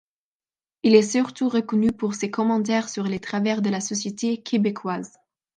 Il 0.81 0.95
est 0.95 1.03
surtout 1.11 1.47
reconnu 1.47 1.91
pour 1.91 2.15
ses 2.15 2.31
commentaires 2.31 2.89
sur 2.89 3.03
les 3.03 3.19
travers 3.19 3.61
de 3.61 3.69
la 3.69 3.79
société 3.81 4.41
québécoise. 4.41 5.13